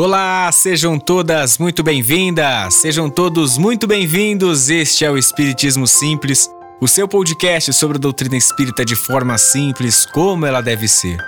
[0.00, 4.70] Olá, sejam todas muito bem-vindas, sejam todos muito bem-vindos.
[4.70, 6.48] Este é o Espiritismo Simples,
[6.80, 11.18] o seu podcast sobre a doutrina espírita de forma simples, como ela deve ser.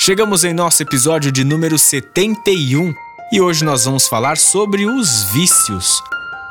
[0.00, 2.92] Chegamos em nosso episódio de número 71
[3.32, 6.02] e hoje nós vamos falar sobre os vícios.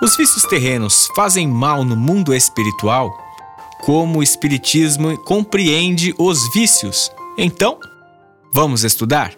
[0.01, 3.11] Os vícios terrenos fazem mal no mundo espiritual?
[3.81, 7.11] Como o Espiritismo compreende os vícios?
[7.37, 7.77] Então,
[8.53, 9.33] vamos estudar?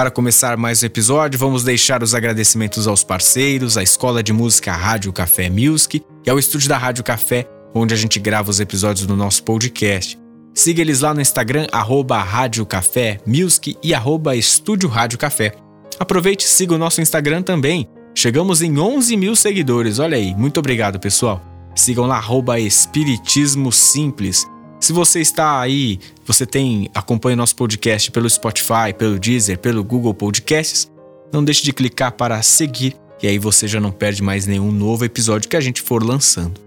[0.00, 4.72] Para começar mais um episódio, vamos deixar os agradecimentos aos parceiros, à Escola de Música
[4.72, 9.06] Rádio Café Music e ao estúdio da Rádio Café, onde a gente grava os episódios
[9.06, 10.18] do nosso podcast.
[10.54, 15.52] Siga eles lá no Instagram, arroba Rádio Café Music e arroba Estúdio Rádio Café.
[15.98, 17.86] Aproveite e siga o nosso Instagram também.
[18.14, 20.34] Chegamos em 11 mil seguidores, olha aí.
[20.34, 21.42] Muito obrigado, pessoal.
[21.74, 24.46] Sigam lá, arroba Espiritismo Simples.
[24.80, 30.14] Se você está aí, você tem acompanha nosso podcast pelo Spotify, pelo Deezer, pelo Google
[30.14, 30.90] Podcasts,
[31.30, 35.04] não deixe de clicar para seguir e aí você já não perde mais nenhum novo
[35.04, 36.58] episódio que a gente for lançando.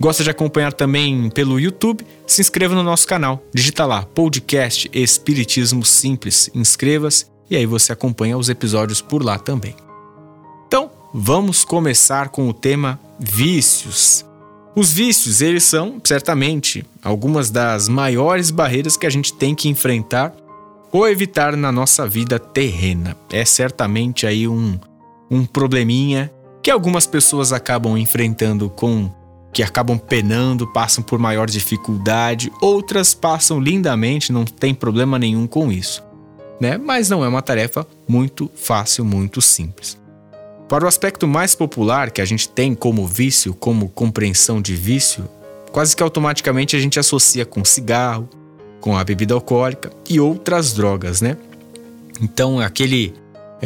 [0.00, 2.04] Gosta de acompanhar também pelo YouTube?
[2.26, 3.44] Se inscreva no nosso canal.
[3.52, 6.50] Digita lá Podcast Espiritismo Simples.
[6.54, 9.76] Inscreva-se e aí você acompanha os episódios por lá também.
[10.66, 14.24] Então, vamos começar com o tema vícios.
[14.76, 20.34] Os vícios, eles são, certamente, algumas das maiores barreiras que a gente tem que enfrentar
[20.90, 23.16] ou evitar na nossa vida terrena.
[23.32, 24.78] É certamente aí um,
[25.30, 29.10] um probleminha que algumas pessoas acabam enfrentando com
[29.52, 35.70] que acabam penando, passam por maior dificuldade, outras passam lindamente, não tem problema nenhum com
[35.70, 36.02] isso,
[36.60, 36.76] né?
[36.76, 39.96] Mas não é uma tarefa muito fácil, muito simples.
[40.68, 45.28] Para o aspecto mais popular que a gente tem como vício, como compreensão de vício,
[45.70, 48.28] quase que automaticamente a gente associa com cigarro,
[48.80, 51.36] com a bebida alcoólica e outras drogas, né?
[52.20, 53.12] Então, aquele.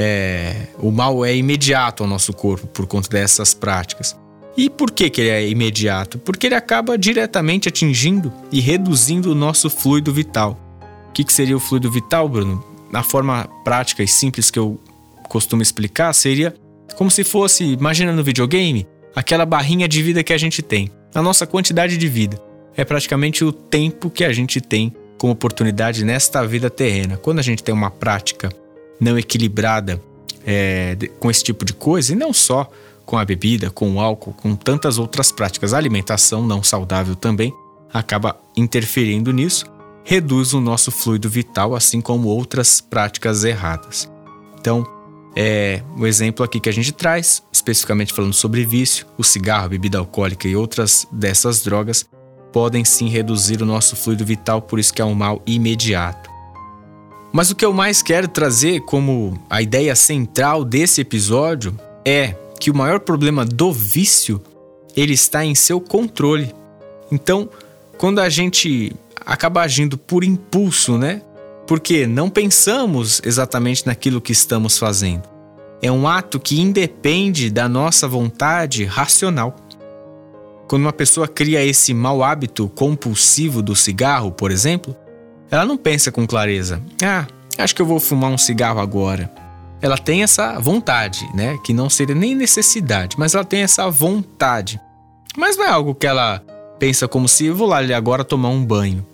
[0.01, 4.17] É, o mal é imediato ao nosso corpo por conta dessas práticas.
[4.57, 6.19] E por que, que ele é imediato?
[6.19, 10.59] Porque ele acaba diretamente atingindo e reduzindo o nosso fluido vital.
[11.09, 12.65] O que, que seria o fluido vital, Bruno?
[12.93, 14.79] Na forma prática e simples que eu
[15.29, 16.55] costumo explicar, seria
[16.99, 20.91] como se fosse, imagina no videogame, aquela barrinha de vida que a gente tem.
[21.15, 22.43] A nossa quantidade de vida
[22.77, 27.17] é praticamente o tempo que a gente tem como oportunidade nesta vida terrena.
[27.17, 28.49] Quando a gente tem uma prática
[28.99, 30.03] não equilibrada
[30.45, 32.69] é, com esse tipo de coisa, e não só
[33.07, 37.55] com a bebida, com o álcool, com tantas outras práticas, a alimentação não saudável também
[37.95, 39.67] acaba interferindo nisso,
[40.03, 44.11] reduz o nosso fluido vital, assim como outras práticas erradas.
[44.59, 44.98] Então,
[45.41, 49.97] é, o exemplo aqui que a gente traz, especificamente falando sobre vício, o cigarro, bebida
[49.97, 52.05] alcoólica e outras dessas drogas,
[52.53, 56.29] podem sim reduzir o nosso fluido vital, por isso que é um mal imediato.
[57.33, 62.69] Mas o que eu mais quero trazer como a ideia central desse episódio é que
[62.69, 64.43] o maior problema do vício
[64.97, 66.53] ele está em seu controle.
[67.13, 67.49] Então,
[67.97, 68.93] quando a gente
[69.25, 71.23] acaba agindo por impulso, né?
[71.69, 75.29] Porque não pensamos exatamente naquilo que estamos fazendo.
[75.83, 79.55] É um ato que independe da nossa vontade racional.
[80.67, 84.97] Quando uma pessoa cria esse mau hábito compulsivo do cigarro, por exemplo,
[85.51, 87.27] ela não pensa com clareza: ah,
[87.59, 89.31] acho que eu vou fumar um cigarro agora.
[89.81, 91.59] Ela tem essa vontade, né?
[91.63, 94.81] Que não seria nem necessidade, mas ela tem essa vontade.
[95.37, 96.43] Mas não é algo que ela
[96.79, 99.07] pensa como se eu vou lá agora tomar um banho.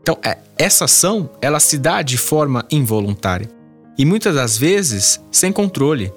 [0.00, 3.48] Então, é, essa ação, ela se dá de forma involuntária
[3.96, 6.12] e muitas das vezes sem controle.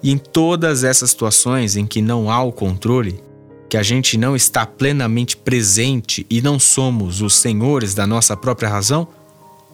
[0.00, 3.20] E em todas essas situações em que não há o controle,
[3.68, 8.68] que a gente não está plenamente presente e não somos os senhores da nossa própria
[8.68, 9.08] razão,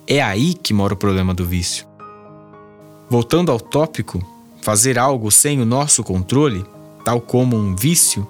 [0.07, 1.87] é aí que mora o problema do vício.
[3.11, 4.27] Voltando ao tópico,
[4.63, 6.65] fazer algo sem o nosso controle,
[7.05, 8.27] tal como um vício,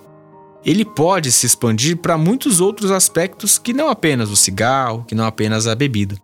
[0.65, 5.25] ele pode se expandir para muitos outros aspectos que não apenas o cigarro, que não
[5.25, 6.17] apenas a bebida.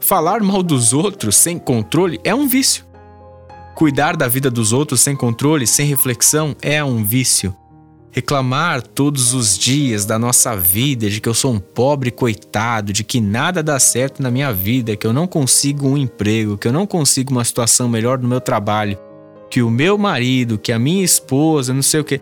[0.00, 2.84] Falar mal dos outros sem controle é um vício.
[3.74, 7.54] Cuidar da vida dos outros sem controle, sem reflexão, é um vício.
[8.10, 13.04] Reclamar todos os dias da nossa vida, de que eu sou um pobre coitado, de
[13.04, 16.72] que nada dá certo na minha vida, que eu não consigo um emprego, que eu
[16.72, 18.98] não consigo uma situação melhor no meu trabalho,
[19.50, 22.18] que o meu marido, que a minha esposa, não sei o que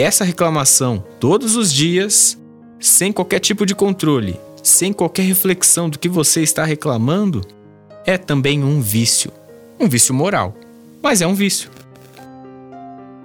[0.00, 2.38] essa reclamação todos os dias,
[2.78, 7.42] sem qualquer tipo de controle, sem qualquer reflexão do que você está reclamando,
[8.06, 9.30] é também um vício.
[9.78, 10.54] Um vício moral,
[11.02, 11.70] mas é um vício.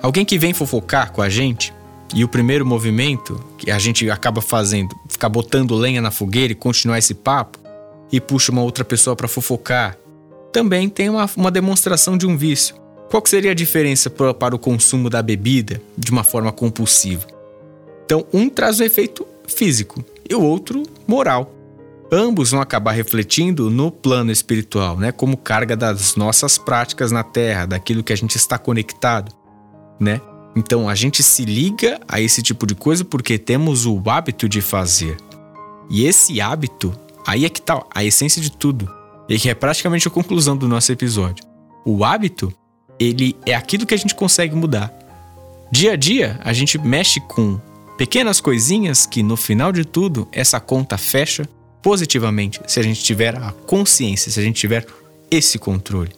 [0.02, 1.74] Alguém que vem fofocar com a gente
[2.14, 6.56] e o primeiro movimento que a gente acaba fazendo, ficar botando lenha na fogueira e
[6.56, 7.60] continuar esse papo,
[8.12, 9.98] e puxa uma outra pessoa para fofocar,
[10.54, 12.76] também tem uma, uma demonstração de um vício.
[13.10, 17.26] Qual seria a diferença para, o consumo da bebida de uma forma compulsiva?
[18.06, 21.52] Então, um traz um efeito físico e o outro moral.
[22.12, 27.66] Ambos vão acabar refletindo no plano espiritual, né, como carga das nossas práticas na Terra,
[27.66, 29.32] daquilo que a gente está conectado,
[30.00, 30.22] né?
[30.56, 34.62] Então a gente se liga a esse tipo de coisa porque temos o hábito de
[34.62, 35.18] fazer.
[35.90, 38.90] E esse hábito, aí é que tá a essência de tudo,
[39.28, 41.44] e que é praticamente a conclusão do nosso episódio.
[41.84, 42.54] O hábito,
[43.00, 44.94] ele é aquilo que a gente consegue mudar.
[45.72, 47.60] Dia a dia, a gente mexe com
[47.98, 51.48] pequenas coisinhas que no final de tudo essa conta fecha
[51.82, 54.86] positivamente se a gente tiver a consciência, se a gente tiver
[55.30, 56.12] esse controle.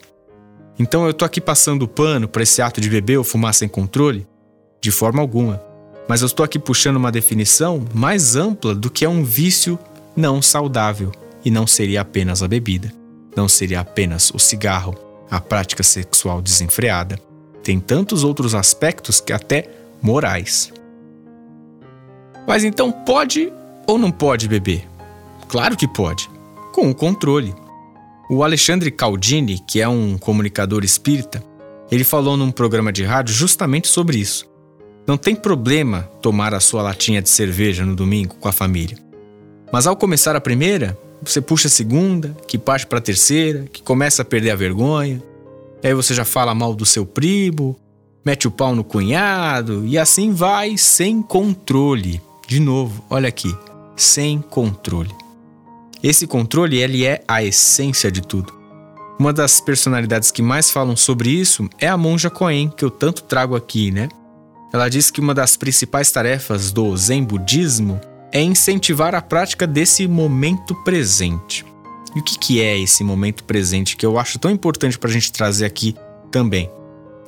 [0.80, 3.68] Então eu tô aqui passando o pano para esse ato de beber ou fumar sem
[3.68, 4.28] controle?
[4.80, 5.62] De forma alguma.
[6.08, 9.78] Mas eu estou aqui puxando uma definição mais ampla do que é um vício
[10.16, 11.12] não saudável.
[11.44, 12.94] E não seria apenas a bebida,
[13.36, 14.96] não seria apenas o cigarro,
[15.30, 17.20] a prática sexual desenfreada.
[17.64, 19.70] Tem tantos outros aspectos que até
[20.02, 20.72] morais.
[22.48, 23.52] Mas então pode
[23.86, 24.88] ou não pode beber?
[25.48, 26.30] Claro que pode,
[26.74, 27.54] com o controle.
[28.30, 31.44] O Alexandre Caldini, que é um comunicador espírita,
[31.90, 34.46] ele falou num programa de rádio justamente sobre isso.
[35.08, 38.98] Não tem problema tomar a sua latinha de cerveja no domingo com a família.
[39.72, 43.82] Mas ao começar a primeira, você puxa a segunda, que parte para a terceira, que
[43.82, 45.22] começa a perder a vergonha.
[45.84, 47.76] E aí você já fala mal do seu primo,
[48.26, 52.22] mete o pau no cunhado e assim vai sem controle.
[52.48, 53.56] De novo, olha aqui,
[53.96, 55.14] sem controle.
[56.02, 58.54] Esse controle, ele é a essência de tudo.
[59.20, 63.24] Uma das personalidades que mais falam sobre isso é a monja Coen, que eu tanto
[63.24, 64.10] trago aqui, né?
[64.72, 68.00] Ela diz que uma das principais tarefas do Zen budismo
[68.32, 71.66] é incentivar a prática desse momento presente.
[72.16, 75.14] E o que, que é esse momento presente que eu acho tão importante para a
[75.14, 75.96] gente trazer aqui
[76.32, 76.70] também?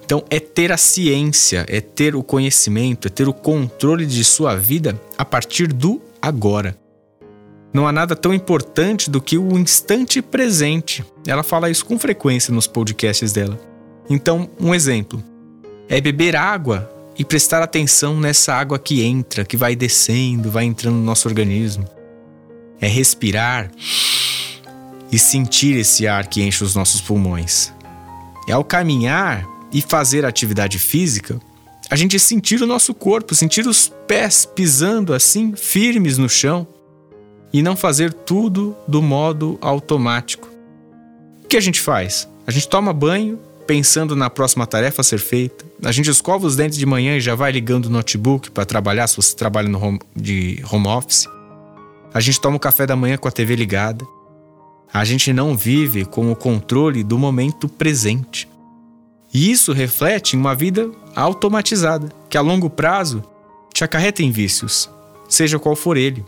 [0.04, 4.56] Então, é ter a ciência, é ter o conhecimento, é ter o controle de sua
[4.56, 6.76] vida a partir do agora.
[7.72, 11.06] Não há nada tão importante do que o instante presente.
[11.28, 13.60] Ela fala isso com frequência nos podcasts dela.
[14.10, 15.24] Então, um exemplo
[15.88, 20.96] é beber água e prestar atenção nessa água que entra, que vai descendo, vai entrando
[20.96, 21.86] no nosso organismo.
[22.80, 23.70] É respirar
[25.12, 27.74] e sentir esse ar que enche os nossos pulmões.
[28.48, 31.38] É ao caminhar e fazer atividade física,
[31.90, 36.66] a gente sentir o nosso corpo, sentir os pés pisando assim, firmes no chão
[37.52, 40.48] e não fazer tudo do modo automático.
[41.44, 42.30] O que a gente faz?
[42.48, 43.40] A gente toma banho
[43.70, 45.64] pensando na próxima tarefa a ser feita.
[45.84, 49.06] A gente escova os dentes de manhã e já vai ligando o notebook para trabalhar,
[49.06, 51.28] se você trabalha no home, de home office.
[52.12, 54.04] A gente toma o café da manhã com a TV ligada.
[54.92, 58.50] A gente não vive com o controle do momento presente.
[59.32, 63.24] E isso reflete em uma vida automatizada, que a longo prazo
[63.72, 64.90] te acarreta em vícios,
[65.30, 66.26] seja qual for ele.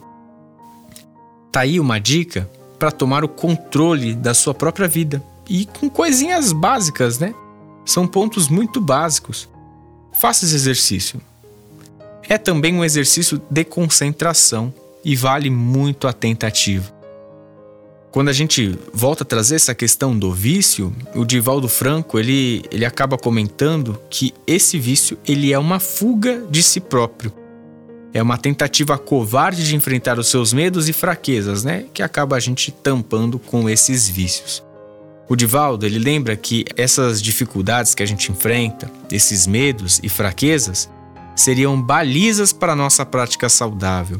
[1.51, 2.47] Tá aí uma dica
[2.77, 7.33] para tomar o controle da sua própria vida e com coisinhas básicas, né?
[7.85, 9.49] São pontos muito básicos.
[10.13, 11.21] Faça esse exercício.
[12.27, 17.01] É também um exercício de concentração e vale muito a tentativa.
[18.11, 22.85] Quando a gente volta a trazer essa questão do vício, o Divaldo Franco ele, ele
[22.85, 27.33] acaba comentando que esse vício ele é uma fuga de si próprio.
[28.13, 31.85] É uma tentativa covarde de enfrentar os seus medos e fraquezas, né?
[31.93, 34.61] Que acaba a gente tampando com esses vícios.
[35.31, 40.89] O Divaldo, ele lembra que essas dificuldades que a gente enfrenta, esses medos e fraquezas,
[41.37, 44.17] seriam balizas para a nossa prática saudável.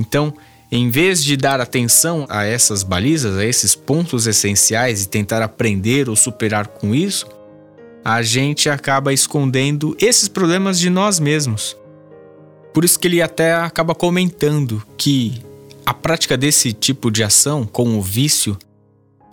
[0.00, 0.34] Então,
[0.68, 6.08] em vez de dar atenção a essas balizas, a esses pontos essenciais e tentar aprender
[6.08, 7.28] ou superar com isso,
[8.04, 11.76] a gente acaba escondendo esses problemas de nós mesmos.
[12.74, 15.40] Por isso que ele até acaba comentando que
[15.86, 18.58] a prática desse tipo de ação com o vício,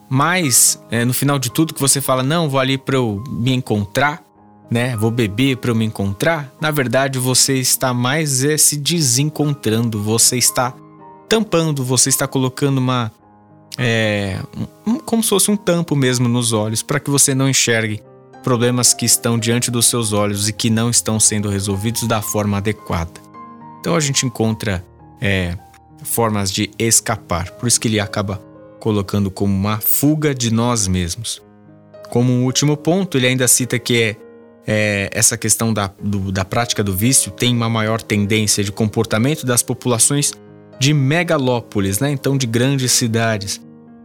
[0.10, 3.54] mas é, no final de tudo que você fala, não, vou ali para eu me
[3.54, 4.24] encontrar,
[4.70, 4.96] né?
[4.98, 6.54] Vou beber para eu me encontrar.
[6.60, 10.74] Na verdade, você está mais é, se desencontrando, você está
[11.28, 13.12] tampando, você está colocando uma
[13.78, 14.40] é,
[14.86, 18.02] um, como se fosse um tampo mesmo nos olhos para que você não enxergue
[18.44, 22.58] problemas que estão diante dos seus olhos e que não estão sendo resolvidos da forma
[22.58, 23.12] adequada.
[23.80, 24.84] Então a gente encontra
[25.22, 25.56] é,
[26.04, 27.52] formas de escapar.
[27.52, 28.42] Por isso que ele acaba
[28.80, 31.42] colocando como uma fuga de nós mesmos.
[32.10, 34.16] Como um último ponto, ele ainda cita que é,
[34.66, 39.46] é essa questão da, do, da prática do vício tem uma maior tendência de comportamento
[39.46, 40.34] das populações
[40.80, 42.12] de megalópolis, né?
[42.12, 43.60] então de grandes cidades,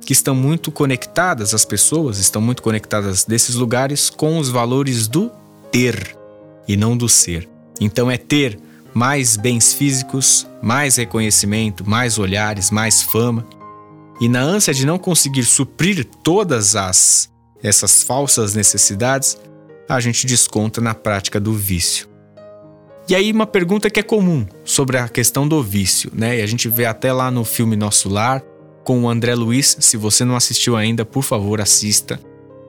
[0.04, 5.30] que estão muito conectadas, as pessoas estão muito conectadas desses lugares com os valores do
[5.70, 6.16] ter
[6.66, 7.48] e não do ser.
[7.80, 8.58] Então é ter
[8.94, 13.46] mais bens físicos, mais reconhecimento, mais olhares, mais fama.
[14.22, 17.28] E na ânsia de não conseguir suprir todas as
[17.60, 19.36] essas falsas necessidades,
[19.88, 22.08] a gente desconta na prática do vício.
[23.08, 26.38] E aí uma pergunta que é comum sobre a questão do vício, né?
[26.38, 28.40] E a gente vê até lá no filme Nosso Lar
[28.84, 29.76] com o André Luiz.
[29.80, 32.20] Se você não assistiu ainda, por favor, assista.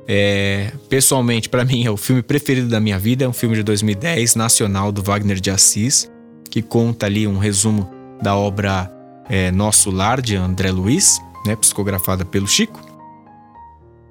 [0.08, 3.26] É, pessoalmente, para mim é o filme preferido da minha vida.
[3.26, 6.10] É um filme de 2010, nacional do Wagner de Assis,
[6.50, 7.88] que conta ali um resumo
[8.24, 8.92] da obra
[9.30, 12.80] é, Nosso Lar de André Luiz, né, psicografada pelo Chico.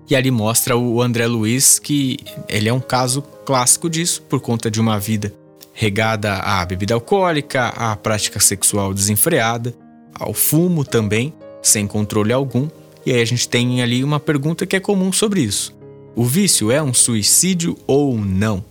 [0.09, 4.71] E ali mostra o André Luiz que ele é um caso clássico disso, por conta
[4.71, 5.35] de uma vida
[5.73, 9.75] regada à bebida alcoólica, à prática sexual desenfreada,
[10.15, 12.69] ao fumo também, sem controle algum.
[13.07, 15.75] E aí a gente tem ali uma pergunta que é comum sobre isso.
[16.15, 18.63] O vício é um suicídio ou não?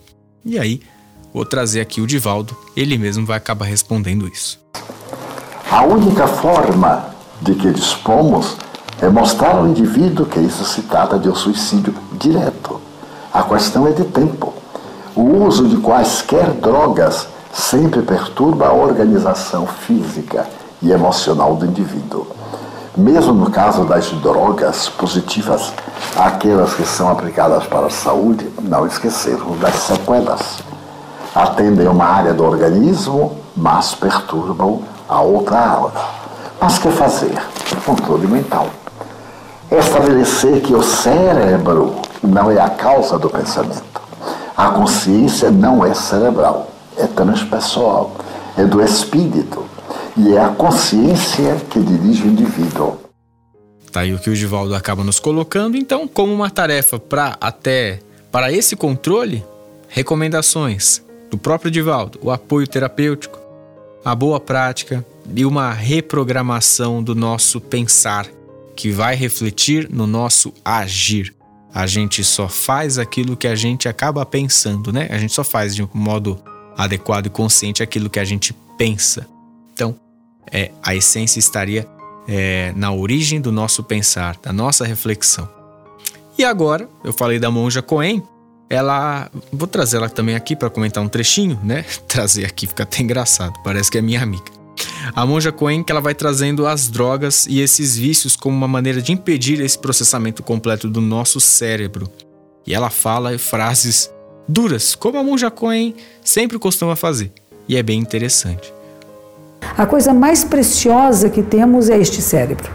[0.46, 0.82] E aí,
[1.34, 4.60] vou trazer aqui o Divaldo, ele mesmo vai acabar respondendo isso.
[5.70, 7.11] A única forma
[7.42, 8.56] de que dispomos
[9.02, 12.80] é mostrar ao indivíduo que isso se trata de um suicídio direto.
[13.34, 14.54] A questão é de tempo.
[15.16, 20.48] O uso de quaisquer drogas sempre perturba a organização física
[20.82, 22.28] e emocional do indivíduo.
[22.96, 25.74] Mesmo no caso das drogas positivas,
[26.16, 30.60] aquelas que são aplicadas para a saúde, não esquecermos das sequelas.
[31.34, 36.22] Atendem uma área do organismo, mas perturbam a outra área.
[36.62, 37.34] Mas que fazer?
[37.84, 38.70] Controle mental.
[39.72, 44.00] Estabelecer que o cérebro não é a causa do pensamento.
[44.56, 48.16] A consciência não é cerebral, é transpessoal,
[48.56, 49.66] é do espírito
[50.16, 53.00] e é a consciência que dirige o indivíduo.
[53.92, 58.00] Tá aí o que o Divaldo acaba nos colocando, então, como uma tarefa para até
[58.32, 59.44] para esse controle,
[59.90, 61.02] recomendações
[61.32, 63.40] do próprio Divaldo, o apoio terapêutico,
[64.06, 65.04] a boa prática
[65.36, 68.28] e uma reprogramação do nosso pensar,
[68.76, 71.34] que vai refletir no nosso agir.
[71.74, 75.08] A gente só faz aquilo que a gente acaba pensando, né?
[75.10, 76.42] A gente só faz de um modo
[76.78, 79.28] adequado e consciente aquilo que a gente pensa.
[79.74, 79.96] Então,
[80.52, 81.88] é, a essência estaria
[82.28, 85.48] é, na origem do nosso pensar, da nossa reflexão.
[86.38, 88.24] E agora, eu falei da monja Coen,
[88.70, 89.30] ela.
[89.52, 91.84] Vou trazer ela também aqui para comentar um trechinho, né?
[92.08, 94.61] Trazer aqui fica até engraçado, parece que é minha amiga.
[95.16, 99.02] A monja Coen que ela vai trazendo as drogas e esses vícios como uma maneira
[99.02, 102.10] de impedir esse processamento completo do nosso cérebro.
[102.66, 104.12] E ela fala frases
[104.48, 107.32] duras, como a monja Coen sempre costuma fazer.
[107.68, 108.74] E é bem interessante.
[109.78, 112.70] A coisa mais preciosa que temos é este cérebro,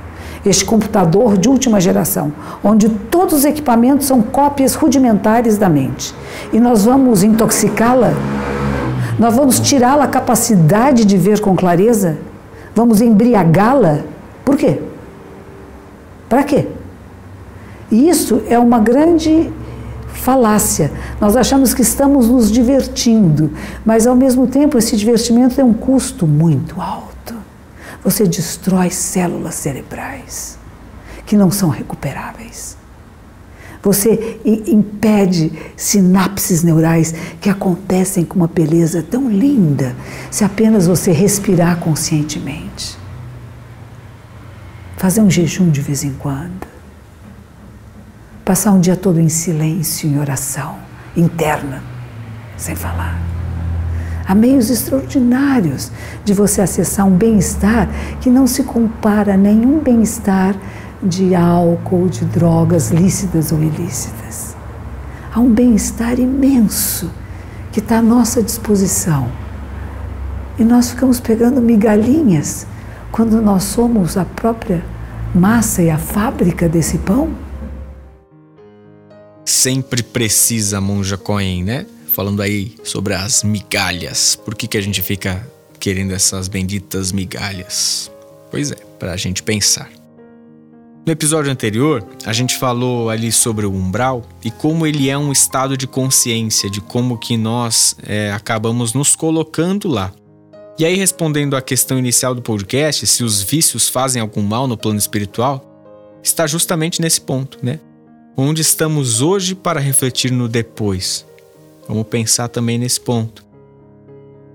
[0.45, 6.15] este computador de última geração, onde todos os equipamentos são cópias rudimentares da mente.
[6.53, 8.15] E nós vamos intoxicá-la?
[9.19, 12.19] Nós vamos tirá-la a capacidade de ver com clareza?
[12.75, 14.01] Vamos embriagá-la?
[14.45, 14.81] Por quê?
[16.29, 16.69] Para quê?
[17.91, 19.51] E isso é uma grande
[20.09, 20.91] falácia.
[21.21, 23.51] Nós achamos que estamos nos divertindo,
[23.85, 27.35] mas ao mesmo tempo esse divertimento tem um custo muito alto.
[28.03, 30.59] Você destrói células cerebrais
[31.25, 32.77] que não são recuperáveis.
[33.87, 39.95] Você impede sinapses neurais que acontecem com uma beleza tão linda
[40.29, 42.99] se apenas você respirar conscientemente.
[44.97, 46.67] Fazer um jejum de vez em quando
[48.45, 50.77] Passar um dia todo em silêncio, em oração
[51.17, 51.83] interna,
[52.57, 53.21] sem falar.
[54.25, 55.93] Há meios extraordinários
[56.25, 57.89] de você acessar um bem-estar
[58.21, 60.57] que não se compara a nenhum bem-estar
[61.03, 64.57] de álcool, de drogas lícitas ou ilícitas.
[65.33, 67.11] Há um bem-estar imenso
[67.73, 69.31] que está à nossa disposição.
[70.59, 72.67] E nós ficamos pegando migalhinhas
[73.13, 74.85] quando nós somos a própria
[75.35, 77.31] massa e a fábrica desse pão
[79.67, 81.87] sempre precisa, Monja Coen, né?
[82.09, 84.37] Falando aí sobre as migalhas.
[84.37, 85.45] Por que, que a gente fica
[85.81, 88.09] querendo essas benditas migalhas?
[88.49, 89.96] Pois é, para a gente pensar.
[91.07, 95.31] No episódio anterior, a gente falou ali sobre o umbral e como ele é um
[95.31, 100.13] estado de consciência, de como que nós é, acabamos nos colocando lá.
[100.77, 104.77] E aí, respondendo à questão inicial do podcast, se os vícios fazem algum mal no
[104.77, 105.65] plano espiritual,
[106.25, 107.79] está justamente nesse ponto, né?
[108.37, 111.25] onde estamos hoje para refletir no depois.
[111.89, 113.47] Vamos pensar também nesse ponto.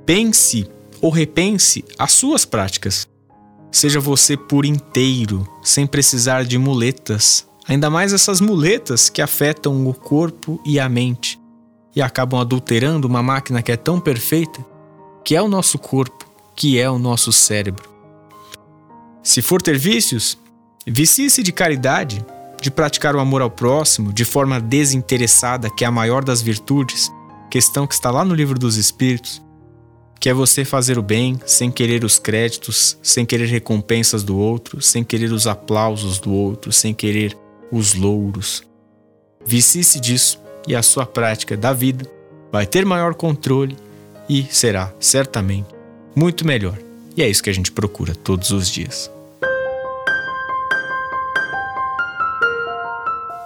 [0.05, 0.67] Pense
[1.01, 3.07] ou repense as suas práticas.
[3.71, 9.93] Seja você por inteiro, sem precisar de muletas, ainda mais essas muletas que afetam o
[9.93, 11.39] corpo e a mente
[11.95, 14.65] e acabam adulterando uma máquina que é tão perfeita,
[15.23, 16.25] que é o nosso corpo,
[16.55, 17.89] que é o nosso cérebro.
[19.23, 20.37] Se for ter vícios,
[20.85, 22.25] vicie-se de caridade,
[22.61, 27.11] de praticar o amor ao próximo de forma desinteressada, que é a maior das virtudes,
[27.49, 29.41] questão que está lá no livro dos Espíritos,
[30.21, 34.79] que é você fazer o bem sem querer os créditos, sem querer recompensas do outro,
[34.79, 37.35] sem querer os aplausos do outro, sem querer
[37.71, 38.61] os louros.
[39.43, 42.07] Vicie-se disso e a sua prática da vida
[42.51, 43.75] vai ter maior controle
[44.29, 45.69] e será, certamente,
[46.15, 46.77] muito melhor.
[47.17, 49.09] E é isso que a gente procura todos os dias.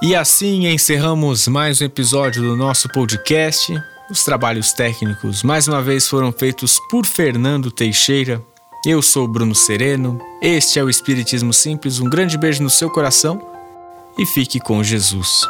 [0.02, 3.74] E assim encerramos mais um episódio do nosso podcast.
[4.10, 8.40] Os trabalhos técnicos mais uma vez foram feitos por Fernando Teixeira.
[8.86, 10.20] Eu sou Bruno Sereno.
[10.40, 12.00] Este é o Espiritismo Simples.
[12.00, 13.42] Um grande beijo no seu coração
[14.16, 15.48] e fique com Jesus.